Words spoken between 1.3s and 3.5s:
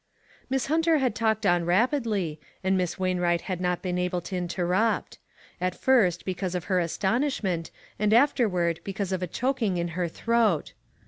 on rapidly, and Miss Wainwright